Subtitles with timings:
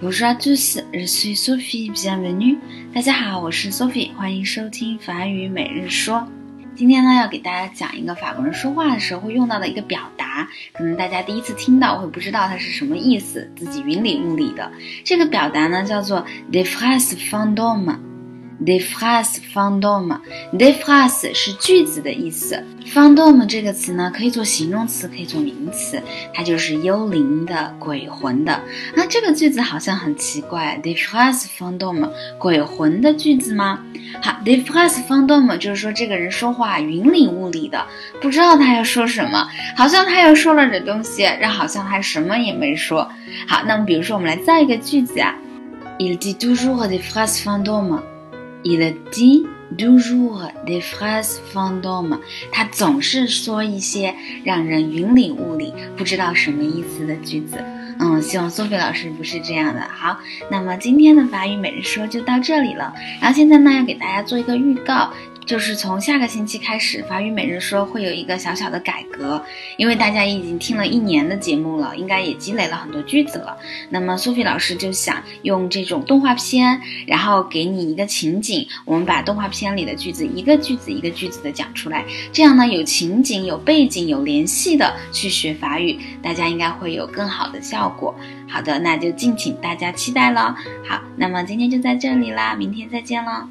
[0.00, 2.58] Bonjour à tous, je suis Sophie, bienvenue.
[2.94, 6.28] 大家好，我是 Sophie，欢迎收听法语每日说。
[6.76, 14.70] 今天呢，要给大家讲一个法国人说话的时候会用到的一个表达，可能大家第一次听到会不知道它是什么意思，自己云里雾里的。
[15.02, 17.96] 这个表达呢叫做 des phrases fantômes。
[18.62, 22.62] Des phrases fantômes，des phrases 是句子的意思。
[22.86, 26.00] fantôme 这个词呢，可以做形容词，可以做名词，
[26.32, 28.60] 它就是幽灵的、鬼魂的。
[28.94, 33.80] 那这个句子好像很奇怪，des phrases fantômes，鬼魂的句子吗？
[34.22, 37.84] 好，des phrases fantômes 就是说这个人说话云里雾里的，
[38.20, 43.10] 不知道他要说什么，好像他又说了点东西，但好像他什么也没说。
[43.48, 45.34] 好，那么比如说我们来造一个句子啊
[45.98, 48.00] ，il dit toujours des phrases fantômes。
[48.64, 49.46] Il dit
[49.76, 52.18] toujours des phrases fantômes。
[52.50, 57.62] 他总是说一些让人云里雾里、不知道什么意思的句子。
[58.00, 59.80] 嗯，希望苏菲老师不是这样的。
[59.82, 60.18] 好，
[60.50, 62.92] 那么今天的法语每日说就到这里了。
[63.20, 65.12] 然后现在呢，要给大家做一个预告。
[65.46, 69.42] 就是从下个星期开始，法语每日说会有一个小小的改革，
[69.76, 73.56] 因为大家已经听了一年的节目了，应该也积累了很多句子了。
[73.90, 88.14] 那么苏菲老师就想用这种动画片，然后给你一个情景，我们把动画片里的句子一个句子一个句子的讲出来，这样呢有情景、有背景、有联系的去学法语，大家应该会有更好的效果。
[88.48, 90.56] 好的，那就敬请大家期待了。
[90.88, 93.48] 好，那么今天就在这里啦，明天再见了。